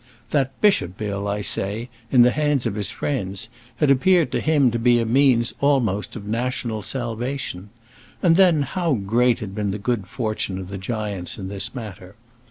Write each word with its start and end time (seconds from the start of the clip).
that 0.31 0.59
bishop 0.61 0.97
bill, 0.97 1.27
I 1.27 1.41
say, 1.41 1.87
in 2.11 2.23
the 2.23 2.31
hands 2.31 2.65
of 2.65 2.73
his 2.73 2.89
friends, 2.89 3.49
had 3.75 3.91
appeared 3.91 4.31
to 4.31 4.39
him 4.41 4.71
to 4.71 4.79
be 4.79 4.97
a 4.97 5.05
means 5.05 5.51
of 5.51 5.57
almost 5.61 6.19
national 6.19 6.81
salvation. 6.81 7.69
And 8.23 8.35
then, 8.35 8.63
how 8.63 8.95
great 8.95 9.41
had 9.41 9.53
been 9.53 9.69
the 9.69 9.77
good 9.77 10.07
fortune 10.07 10.57
of 10.57 10.69
the 10.69 10.79
giants 10.79 11.37
in 11.37 11.49
this 11.49 11.75
matter! 11.75 12.15